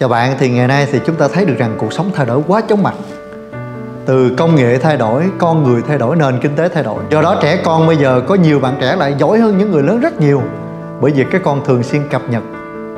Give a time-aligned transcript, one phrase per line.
[0.00, 2.42] Chào bạn, thì ngày nay thì chúng ta thấy được rằng cuộc sống thay đổi
[2.46, 2.94] quá chóng mặt.
[4.06, 7.02] Từ công nghệ thay đổi, con người thay đổi, nền kinh tế thay đổi.
[7.10, 9.82] Do đó trẻ con bây giờ có nhiều bạn trẻ lại giỏi hơn những người
[9.82, 10.42] lớn rất nhiều.
[11.00, 12.42] Bởi vì các con thường xuyên cập nhật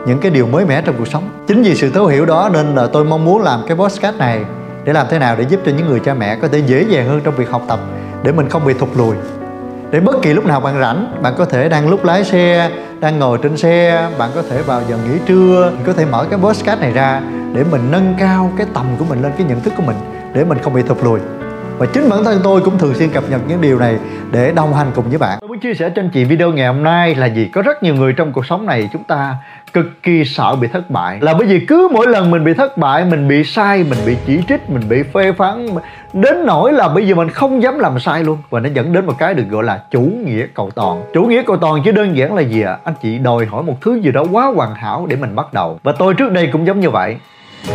[0.06, 1.28] những cái điều mới mẻ trong cuộc sống.
[1.46, 4.44] Chính vì sự thấu hiểu đó nên là tôi mong muốn làm cái podcast này
[4.84, 7.08] Để làm thế nào để giúp cho những người cha mẹ có thể dễ dàng
[7.08, 7.80] hơn trong việc học tập
[8.22, 9.16] Để mình không bị thụt lùi
[9.90, 12.70] để bất kỳ lúc nào bạn rảnh, bạn có thể đang lúc lái xe,
[13.00, 15.72] đang ngồi trên xe, bạn có thể vào giờ nghỉ trưa.
[15.86, 17.20] Có thể mở cái podcast này ra
[17.54, 19.96] để mình nâng cao cái tầm của mình lên, cái nhận thức của mình
[20.34, 21.20] để mình không bị thụt lùi.
[21.78, 23.96] Và chính bản thân tôi cũng thường xuyên cập nhật những điều này
[24.30, 25.38] để đồng hành cùng với bạn.
[25.40, 27.48] Tôi muốn chia sẻ cho anh chị video ngày hôm nay là gì?
[27.54, 29.36] Có rất nhiều người trong cuộc sống này chúng ta
[29.72, 31.18] cực kỳ sợ bị thất bại.
[31.20, 34.16] Là bởi vì cứ mỗi lần mình bị thất bại, mình bị sai, mình bị
[34.26, 35.66] chỉ trích, mình bị phê phán,
[36.12, 38.38] đến nỗi là bây giờ mình không dám làm sai luôn.
[38.50, 41.02] Và nó dẫn đến một cái được gọi là chủ nghĩa cầu toàn.
[41.14, 42.72] Chủ nghĩa cầu toàn chứ đơn giản là gì ạ?
[42.72, 42.78] À?
[42.84, 45.78] anh chị đòi hỏi một thứ gì đó quá hoàn hảo để mình bắt đầu.
[45.82, 47.16] Và tôi trước đây cũng giống như vậy.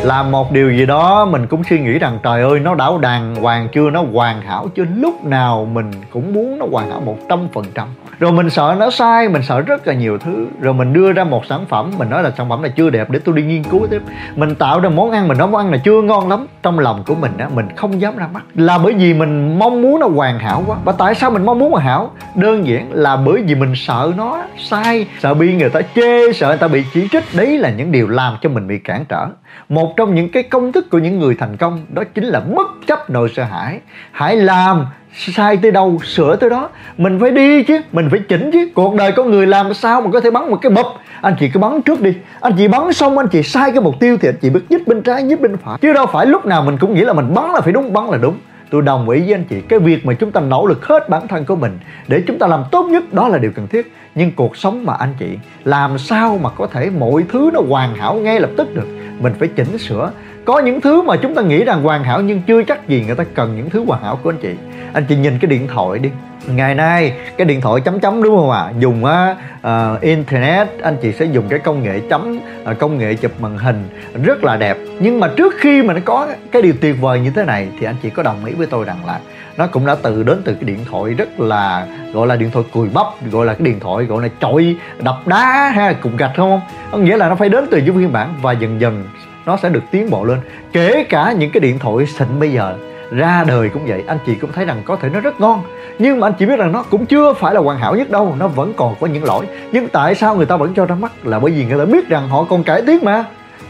[0.03, 3.35] Làm một điều gì đó mình cũng suy nghĩ rằng, trời ơi, nó đã đàng
[3.35, 3.89] hoàng chưa?
[3.89, 4.85] Nó hoàn hảo chưa?
[4.95, 7.87] Lúc nào mình cũng muốn nó hoàn hảo một trăm phần trăm
[8.23, 10.47] rồi mình sợ nó sai, mình sợ rất là nhiều thứ.
[10.61, 13.09] Rồi mình đưa ra một sản phẩm, mình nói là sản phẩm này chưa đẹp
[13.09, 14.01] để tôi đi nghiên cứu tiếp.
[14.35, 16.47] Mình tạo ra món ăn mình nói món ăn này chưa ngon lắm.
[16.63, 18.43] Trong lòng của mình á, mình không dám ra mắt.
[18.55, 20.77] Là bởi vì mình mong muốn nó hoàn hảo quá.
[20.83, 22.11] Và tại sao mình mong muốn hoàn hảo?
[22.35, 26.47] Đơn giản là bởi vì mình sợ nó sai, sợ bị người ta chê, sợ
[26.47, 27.23] người ta bị chỉ trích.
[27.33, 29.27] Đấy là những điều làm cho mình bị cản trở.
[29.69, 32.67] Một trong những cái công thức của những người thành công đó chính là bất
[32.87, 33.79] chấp nỗi sợ hãi.
[34.11, 36.69] Hãy làm sai tới đâu, sửa tới đó.
[36.97, 38.69] Mình phải đi chứ, mình phải chỉnh chứ.
[38.75, 40.85] Cuộc đời con người làm sao mà có thể bắn một cái bập?
[41.21, 42.13] Anh chị cứ bắn trước đi.
[42.41, 44.87] Anh chị bắn xong, anh chị sai cái mục tiêu thì anh chị biết nhích
[44.87, 45.77] bên trái, nhích bên phải.
[45.81, 48.05] Chứ đâu phải lúc nào mình cũng nghĩ là mình bắn là phải đúng, bắn
[48.09, 48.35] là đúng.
[48.69, 51.27] Tôi đồng ý với anh chị, cái việc mà chúng ta nỗ lực hết bản
[51.27, 53.93] thân của mình để chúng ta làm tốt nhất, đó là điều cần thiết.
[54.15, 55.27] Nhưng cuộc sống mà anh chị,
[55.63, 58.87] làm sao mà có thể mọi thứ nó hoàn hảo ngay lập tức được?
[59.19, 60.11] Mình phải chỉnh sửa
[60.45, 63.15] có những thứ mà chúng ta nghĩ rằng hoàn hảo nhưng chưa chắc gì người
[63.15, 64.53] ta cần những thứ hoàn hảo của anh chị.
[64.93, 66.09] Anh chị nhìn cái điện thoại đi.
[66.47, 68.59] Ngày nay cái điện thoại chấm chấm đúng không ạ?
[68.59, 68.73] À?
[68.79, 69.35] dùng á
[69.67, 72.39] uh, internet anh chị sẽ dùng cái công nghệ chấm
[72.71, 73.89] uh, công nghệ chụp màn hình
[74.23, 74.77] rất là đẹp.
[74.99, 77.85] Nhưng mà trước khi mà nó có cái điều tuyệt vời như thế này thì
[77.85, 79.19] anh chị có đồng ý với tôi rằng là
[79.57, 82.65] nó cũng đã từ đến từ cái điện thoại rất là gọi là điện thoại
[82.73, 86.17] cùi bắp gọi là cái điện thoại gọi là trội đập đá hay là cục
[86.17, 86.61] gạch không?
[86.91, 89.03] Có nghĩa là nó phải đến từ những phiên bản và dần dần
[89.45, 90.39] nó sẽ được tiến bộ lên,
[90.73, 92.75] kể cả những cái điện thoại xịn bây giờ.
[93.11, 95.63] Ra đời cũng vậy, anh chị cũng thấy rằng có thể nó rất ngon.
[95.99, 98.35] Nhưng mà anh chị biết rằng nó cũng chưa phải là hoàn hảo nhất đâu,
[98.39, 99.45] nó vẫn còn có những lỗi.
[99.71, 101.11] Nhưng tại sao người ta vẫn cho ra mắt?
[101.23, 103.23] Là bởi vì người ta biết rằng họ còn cải tiến mà.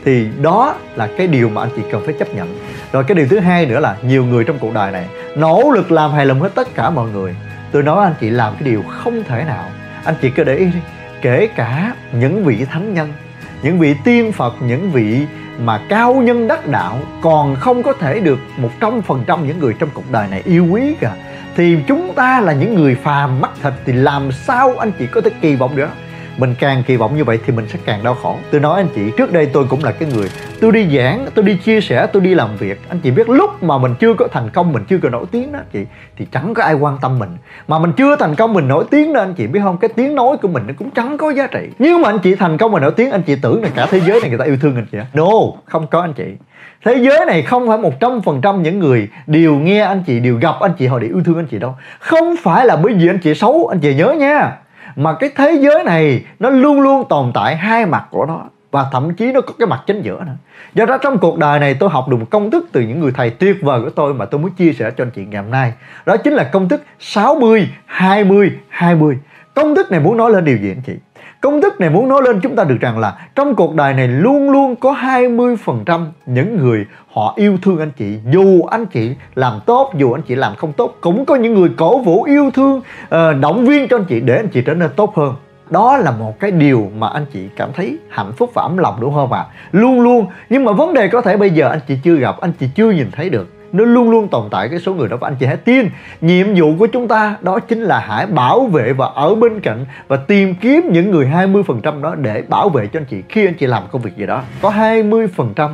[0.05, 2.57] Thì đó là cái điều mà anh chị cần phải chấp nhận.
[2.91, 5.05] Rồi cái điều thứ hai nữa là nhiều người trong cuộc đời này
[5.35, 7.35] nỗ lực làm hài lòng hết tất cả mọi người.
[7.71, 9.65] Tôi nói anh chị làm cái điều không thể nào.
[10.03, 10.79] Anh chị cứ để ý đi.
[11.21, 13.13] Kể cả những vị thánh nhân,
[13.63, 15.25] những vị tiên phật, những vị
[15.59, 19.59] mà cao nhân đắc đạo còn không có thể được một trăm phần trăm những
[19.59, 21.15] người trong cuộc đời này yêu quý cả,
[21.55, 25.21] thì chúng ta là những người phàm mắt thịt thì làm sao anh chị có
[25.21, 25.89] thể kỳ vọng được?
[26.37, 28.37] Mình càng kỳ vọng như vậy thì mình sẽ càng đau khổ.
[28.51, 30.29] Tôi nói anh chị, trước đây tôi cũng là cái người,
[30.61, 32.79] tôi đi giảng, tôi đi chia sẻ, tôi đi làm việc.
[32.89, 35.51] Anh chị biết lúc mà mình chưa có thành công, mình chưa có nổi tiếng
[35.51, 35.85] đó anh chị,
[36.17, 37.29] thì chẳng có ai quan tâm mình.
[37.67, 39.77] Mà mình chưa thành công, mình nổi tiếng đó anh chị, biết không?
[39.77, 41.69] Cái tiếng nói của mình nó cũng chẳng có giá trị.
[41.79, 43.99] Nhưng mà anh chị thành công và nổi tiếng, anh chị tưởng là cả thế
[43.99, 45.05] giới này người ta yêu thương anh chị à?
[45.13, 45.29] no,
[45.65, 46.25] không có anh chị.
[46.85, 50.19] Thế giới này không phải một trăm phần trăm những người đều nghe anh chị,
[50.19, 51.75] đều gặp anh chị họ để yêu thương anh chị đâu.
[51.99, 54.51] Không phải là bởi vì anh chị xấu, anh chị nhớ nha
[54.95, 58.85] mà cái thế giới này, nó luôn luôn tồn tại hai mặt của nó, và
[58.91, 60.35] thậm chí nó có cái mặt chính giữa nữa.
[60.73, 63.11] Do đó trong cuộc đời này tôi học được một công thức từ những người
[63.15, 65.51] thầy tuyệt vời của tôi mà tôi muốn chia sẻ cho anh chị ngày hôm
[65.51, 65.73] nay.
[66.05, 69.17] Đó chính là công thức 60 20 20
[69.55, 70.93] công thức này muốn nói lên điều gì anh chị
[71.43, 74.07] Công thức này muốn nói lên chúng ta được rằng là trong cuộc đời này
[74.07, 78.17] luôn luôn có 20% những người họ yêu thương anh chị.
[78.31, 81.69] Dù anh chị làm tốt, dù anh chị làm không tốt, cũng có những người
[81.77, 84.89] cổ vũ yêu thương, ờ, động viên cho anh chị để anh chị trở nên
[84.95, 85.35] tốt hơn.
[85.69, 88.95] Đó là một cái điều mà anh chị cảm thấy hạnh phúc và ấm lòng
[88.99, 89.39] đúng không ạ?
[89.39, 89.49] À?
[89.71, 90.25] Luôn luôn.
[90.49, 92.91] Nhưng mà vấn đề có thể bây giờ anh chị chưa gặp, anh chị chưa
[92.91, 95.45] nhìn thấy được nó luôn luôn tồn tại cái số người đó và anh chị
[95.45, 95.89] hãy tin.
[96.21, 99.85] Nhiệm vụ của chúng ta đó chính là hãy bảo vệ và ở bên cạnh
[100.07, 103.53] và tìm kiếm những người 20% đó để bảo vệ cho anh chị khi anh
[103.53, 104.41] chị làm công việc gì đó.
[104.61, 105.69] Có 20%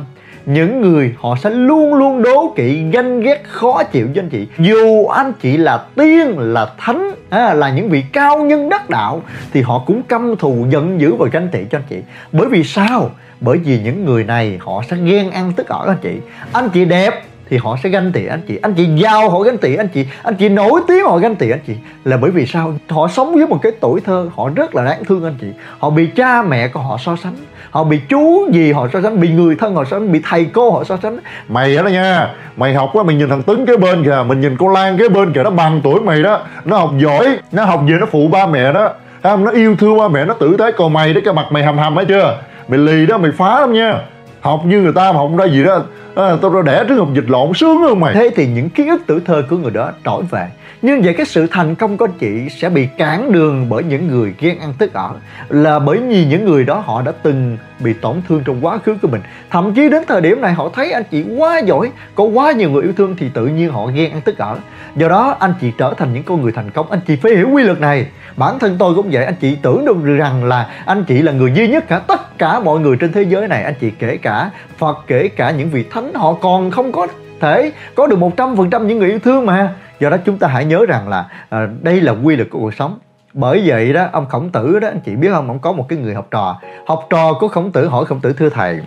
[0.46, 4.48] những người họ sẽ luôn luôn đố kỵ ganh ghét khó chịu cho anh chị.
[4.58, 9.22] Dù anh chị là tiên là thánh à, là những vị cao nhân đắc đạo
[9.52, 11.96] thì họ cũng căm thù giận dữ và ganh tị cho anh chị.
[12.32, 13.10] Bởi vì sao?
[13.40, 16.12] Bởi vì những người này họ sẽ ghen ăn tức ở anh chị.
[16.52, 18.58] Anh chị đẹp thì họ sẽ ganh tị anh chị.
[18.62, 20.06] Anh chị giàu họ ganh tị anh chị.
[20.22, 21.74] Anh chị nổi tiếng họ ganh tị anh chị.
[22.04, 22.74] Là bởi vì sao?
[22.88, 25.46] Họ sống với một cái tuổi thơ họ rất là đáng thương anh chị.
[25.78, 27.36] Họ bị cha mẹ của họ so sánh.
[27.70, 30.44] Họ bị chú gì họ so sánh, bị người thân họ so sánh, bị thầy
[30.44, 31.18] cô họ so sánh.
[31.48, 32.28] Mày đó nha.
[32.56, 34.24] Mày học quá, mày nhìn thằng Tuấn kế bên kìa.
[34.26, 35.42] Mình nhìn cô lan kế bên kìa.
[35.42, 36.40] Nó bằng tuổi mày đó.
[36.64, 37.38] Nó học giỏi.
[37.52, 38.92] Nó học gì nó phụ ba mẹ đó.
[39.22, 39.44] Không?
[39.44, 40.24] Nó yêu thương ba mẹ.
[40.24, 42.38] Nó tử tế còn mày đấy cái mặt mày hầm hầm hết chưa?
[42.68, 43.94] Mày lì đó, mày phá lắm nha.
[44.40, 45.82] Học như người ta mà không ra gì đó
[46.20, 48.14] à, tao ra đẻ trứng học dịch lộn sướng không mày.
[48.14, 50.48] Thế thì những ký ức tuổi thơ của người đó trỗi về
[50.82, 54.08] nhưng vậy cái sự thành công của anh chị sẽ bị cản đường bởi những
[54.08, 55.10] người ghen ăn tức ở,
[55.48, 58.96] là bởi vì những người đó họ đã từng bị tổn thương trong quá khứ
[59.02, 59.20] của mình.
[59.50, 62.70] Thậm chí đến thời điểm này họ thấy anh chị quá giỏi, có quá nhiều
[62.70, 64.56] người yêu thương thì tự nhiên họ ghen ăn tức ở.
[64.96, 66.90] Do đó anh chị trở thành những con người thành công.
[66.90, 68.06] Anh chị phải hiểu quy luật này.
[68.36, 71.52] Bản thân tôi cũng vậy, anh chị tưởng được rằng là anh chị là người
[71.54, 73.64] duy nhất cả tất cả mọi người trên thế giới này.
[73.64, 77.06] Anh chị kể cả Phật, kể cả những vị thánh, họ còn không có
[77.40, 80.38] thể có được một trăm phần trăm những người yêu thương mà do đó chúng
[80.38, 82.98] ta hãy nhớ rằng là à, đây là quy luật của cuộc sống.
[83.32, 85.48] Bởi vậy đó ông khổng tử đó anh chị biết không?
[85.48, 86.60] Ông có một cái người học trò.
[86.86, 88.80] Học trò của khổng tử hỏi khổng tử thưa thầy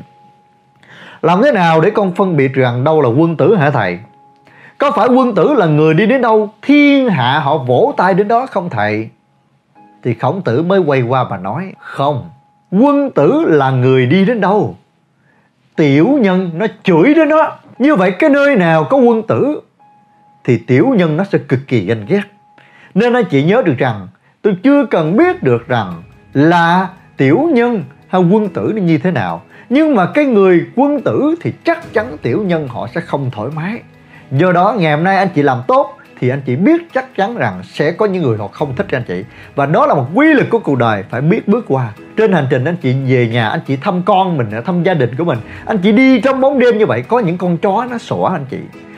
[1.24, 4.00] làm thế nào để con phân biệt rằng đâu là quân tử hả thầy?
[4.78, 8.28] Có phải quân tử là người đi đến đâu thiên hạ họ vỗ tay đến
[8.28, 9.10] đó không thầy?
[10.04, 12.30] Thì khổng tử mới quay qua mà nói không
[12.72, 14.76] quân tử là người đi đến đâu?
[15.76, 17.60] Tiểu nhân nó chửi đến đó.
[17.80, 19.62] Như vậy cái nơi nào có quân tử
[20.44, 22.24] thì tiểu nhân nó sẽ cực kỳ ganh ghét.
[22.94, 24.08] Nên anh chị nhớ được rằng,
[24.42, 26.04] tôi chưa cần biết được rằng
[26.34, 26.88] là
[27.18, 29.42] tiểu nhân hay quân tử nó như thế nào.
[29.70, 33.50] Nhưng mà cái người quân tử thì chắc chắn tiểu nhân họ sẽ không thoải
[33.56, 33.82] mái.
[34.32, 37.36] Do đó, ngày hôm nay anh chị làm tốt thì anh chị biết chắc chắn
[37.38, 39.24] rằng sẽ có những người họ không thích anh chị.
[39.56, 41.90] Và đó là một quy luật của cuộc đời, phải biết bước qua.
[42.18, 45.16] Trên hành trình, anh chị về nhà, anh chị thăm con mình, thăm gia đình
[45.18, 45.40] của mình.
[45.66, 48.46] Anh chị đi trong bóng đêm như vậy, có những con chó nó sủa anh
[48.52, 48.58] chị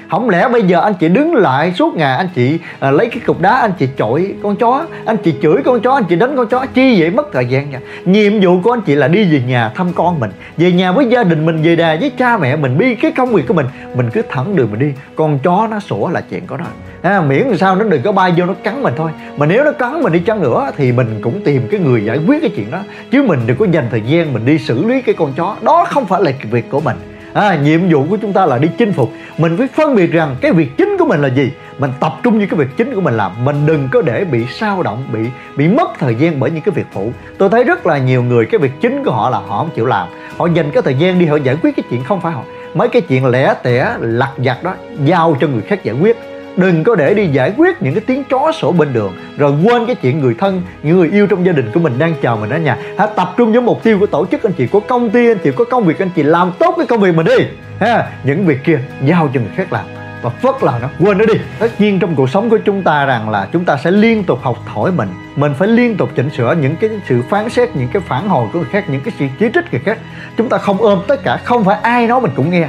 [0.09, 3.19] không lẽ bây giờ anh chị đứng lại suốt ngày anh chị à, lấy cái
[3.25, 4.85] cục đá anh chị chọi con chó?
[5.05, 6.65] Anh chị chửi con chó anh chị đánh con chó?
[6.73, 7.09] Chi vậy?
[7.09, 7.79] Mất thời gian nha.
[8.05, 10.31] Nhiệm vụ của anh chị là đi về nhà thăm con mình.
[10.57, 13.29] Về nhà với gia đình mình về đà với cha mẹ mình đi cái công
[13.33, 13.65] việc của mình.
[13.95, 14.91] Mình cứ thẳng đường mình đi.
[15.15, 16.65] Con chó nó sủa là chuyện của nó.
[17.01, 19.11] À, miễn sao nó đừng có bay vô nó cắn mình thôi.
[19.37, 22.19] Mà nếu nó cắn mình đi chăng nữa thì mình cũng tìm cái người giải
[22.27, 22.79] quyết cái chuyện đó.
[23.11, 25.55] Chứ mình đừng có dành thời gian mình đi xử lý cái con chó.
[25.61, 26.95] Đó không phải là việc của mình
[27.35, 29.11] à, nhiệm vụ của chúng ta là đi chinh phục.
[29.37, 31.51] Mình phải phân biệt rằng cái việc chính của mình là gì.
[31.77, 33.45] Mình tập trung như cái việc chính của mình làm.
[33.45, 35.19] Mình đừng có để bị sao động bị
[35.57, 37.11] bị mất thời gian bởi những cái việc phụ.
[37.37, 39.85] Tôi thấy rất là nhiều người cái việc chính của họ là họ không chịu
[39.85, 40.07] làm.
[40.37, 42.43] Họ dành cái thời gian đi họ giải quyết cái chuyện không phải họ.
[42.73, 46.17] Mấy cái chuyện lẻ tẻ lặt vặt đó giao cho người khác giải quyết
[46.57, 49.13] đừng có để đi giải quyết những cái tiếng chó sổ bên đường.
[49.37, 52.13] Rồi quên cái chuyện người thân những người yêu trong gia đình của mình đang
[52.21, 52.77] chờ mình ở nhà.
[52.97, 55.37] Hãy tập trung với mục tiêu của tổ chức anh chị có công ty anh
[55.43, 56.23] chị có công việc anh chị.
[56.23, 57.45] Làm tốt cái công việc mình đi.
[57.79, 59.85] Ha, những việc kia giao cho người khác làm.
[60.21, 61.33] Và phớt lờ nó, quên nó đi.
[61.59, 64.39] Tất nhiên trong cuộc sống của chúng ta rằng là chúng ta sẽ liên tục
[64.41, 65.09] học hỏi mình.
[65.35, 68.47] Mình phải liên tục chỉnh sửa những cái sự phán xét, những cái phản hồi
[68.53, 69.97] của người khác, những cái sự chỉ trích người khác.
[70.37, 72.67] Chúng ta không ôm tất cả, không phải ai nói mình cũng nghe.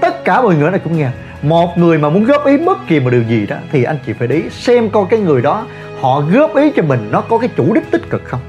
[0.00, 1.08] Tất cả mọi người này cũng nghe
[1.42, 4.12] một người mà muốn góp ý bất kỳ một điều gì đó thì anh chị
[4.12, 5.66] phải để ý xem coi cái người đó
[6.00, 8.40] họ góp ý cho mình nó có cái chủ đích tích cực không?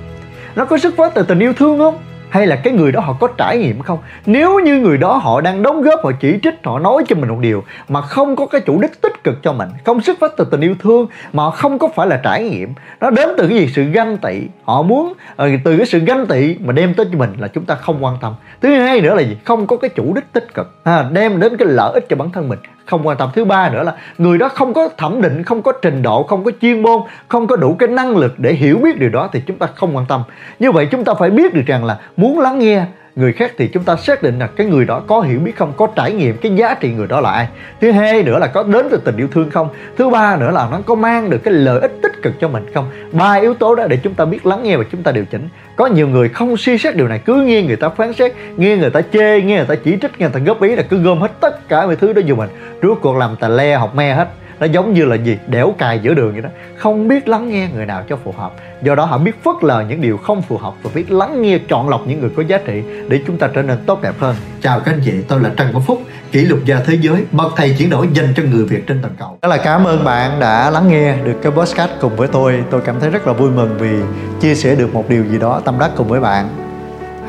[0.56, 1.98] Nó có xuất phát từ tình yêu thương không?
[2.30, 4.00] Hay là cái người đó họ có trải nghiệm không?
[4.26, 7.30] Nếu như người đó họ đang đóng góp họ chỉ trích họ nói cho mình
[7.30, 10.32] một điều mà không có cái chủ đích tích cực cho mình không xuất phát
[10.38, 13.58] từ tình yêu thương mà không có phải là trải nghiệm nó đến từ cái
[13.58, 13.68] gì?
[13.76, 14.42] Sự ganh tị.
[14.64, 17.66] Họ muốn ờ, từ cái sự ganh tị mà đem tới cho mình là chúng
[17.66, 18.34] ta không quan tâm.
[18.62, 19.38] Thứ hai nữa là gì?
[19.46, 22.30] Không có cái chủ đích tích cực à, đem đến cái lợi ích cho bản
[22.31, 23.30] thân mình không quan tâm.
[23.34, 26.44] Thứ ba nữa là người đó không có thẩm định, không có trình độ, không
[26.44, 29.42] có chuyên môn, không có đủ cái năng lực để hiểu biết điều đó thì
[29.48, 30.24] chúng ta không quan tâm.
[30.60, 32.86] Như vậy chúng ta phải biết được rằng là muốn lắng nghe
[33.19, 35.73] người khác thì chúng ta xác định là cái người đó có hiểu biết không,
[35.78, 37.47] có trải nghiệm cái giá trị người đó là ai.
[37.81, 39.69] Thứ hai nữa là có đến từ tình yêu thương không.
[39.97, 42.66] Thứ ba nữa là nó có mang được cái lợi ích tích cực cho mình
[42.73, 42.90] không.
[43.11, 45.49] Ba yếu tố đó để chúng ta biết lắng nghe và chúng ta điều chỉnh.
[45.76, 48.78] Có nhiều người không suy xét điều này, cứ nghe người ta phán xét, nghe
[48.78, 50.97] người ta chê, nghe người ta chỉ trích, nghe người ta góp ý là cứ
[50.97, 52.49] gom hết tất cả mọi thứ đó vô mình.
[52.81, 54.28] Rốt cuộc làm tà le học me hết
[54.59, 55.37] nó giống như là gì?
[55.47, 56.49] Đẻo cài giữa đường vậy đó.
[56.78, 58.54] Không biết lắng nghe người nào cho phù hợp.
[58.81, 61.59] Do đó họ biết phớt lờ những điều không phù hợp và biết lắng nghe
[61.69, 64.35] chọn lọc những người có giá trị để chúng ta trở nên tốt đẹp hơn.
[64.61, 66.01] Chào các anh chị tôi là trần quốc phúc
[66.31, 69.13] kỷ lục gia thế giới bậc thầy chuyển đổi dành cho người việt trên toàn
[69.19, 69.37] cầu.
[69.42, 72.63] Đó là cảm ơn bạn đã lắng nghe được cái podcast cùng với tôi.
[72.69, 73.99] Tôi cảm thấy rất là vui mừng vì
[74.42, 76.69] chia sẻ được một điều gì đó tâm đắc cùng với bạn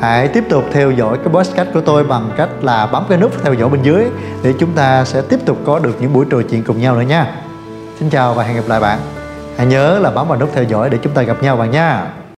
[0.01, 3.31] hãy tiếp tục theo dõi cái podcast của tôi bằng cách là bấm cái nút
[3.43, 4.05] theo dõi bên dưới
[4.43, 7.01] để chúng ta sẽ tiếp tục có được những buổi trò chuyện cùng nhau nữa
[7.01, 7.35] nha.
[7.99, 8.99] Xin chào và hẹn gặp lại bạn.
[9.57, 12.20] Hãy nhớ là bấm vào nút theo dõi để chúng ta gặp nhau bạn nha.